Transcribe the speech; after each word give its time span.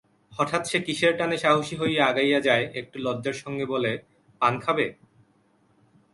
হঠাৎ 0.31 0.63
সে 0.67 0.79
কিসের 0.79 1.13
টানে 1.17 1.37
সাহসী 1.37 1.75
হইয়া 1.75 2.03
আগাইয়া 2.05 2.39
যায়-একটু 2.41 2.97
লজ্জার 2.99 3.33
সঙ্গে 3.33 3.65
বলে, 3.65 3.91
পান 4.41 4.53
খাবে? 4.59 4.85